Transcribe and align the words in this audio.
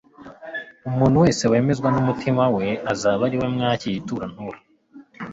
umuntu 0.89 1.17
wese 1.23 1.43
wemezwa 1.51 1.87
n'umutima 1.91 2.43
we 2.55 2.67
azaba 2.91 3.21
ari 3.27 3.37
we 3.41 3.47
mwakira 3.55 3.95
ituro 3.99 4.21
antura 4.27 4.59